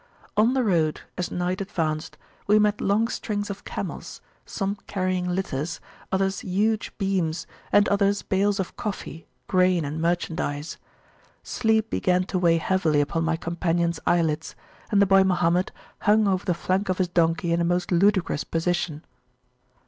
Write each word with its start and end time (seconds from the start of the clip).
On 0.35 0.55
the 0.55 0.63
road, 0.63 1.01
as 1.15 1.29
night 1.29 1.61
advanced, 1.61 2.17
we 2.47 2.57
met 2.57 2.81
long 2.81 3.07
strings 3.07 3.51
of 3.51 3.63
camels, 3.65 4.19
some 4.47 4.79
carrying 4.87 5.29
litters, 5.35 5.79
others 6.11 6.39
huge 6.39 6.91
beams, 6.97 7.45
and 7.71 7.87
others 7.87 8.23
bales 8.23 8.59
of 8.59 8.75
coffee, 8.75 9.27
grain, 9.45 9.85
and 9.85 10.01
merchandise. 10.01 10.77
Sleep 11.43 11.87
began 11.91 12.23
to 12.23 12.39
weigh 12.39 12.57
heavily 12.57 12.99
upon 12.99 13.23
my 13.23 13.35
companions 13.37 13.99
eye 14.07 14.23
lids, 14.23 14.55
and 14.89 15.03
the 15.03 15.05
boy 15.05 15.23
Mohammed 15.23 15.71
hung 15.99 16.27
over 16.27 16.45
the 16.45 16.55
flank 16.55 16.89
of 16.89 16.97
his 16.97 17.07
donkey 17.09 17.53
in 17.53 17.61
a 17.61 17.63
most 17.63 17.91
ludicrous 17.91 18.43
position. 18.43 19.03